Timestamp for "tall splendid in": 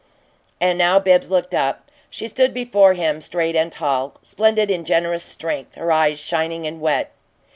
3.71-4.83